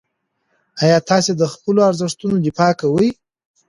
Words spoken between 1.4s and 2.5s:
خپلو ارزښتونو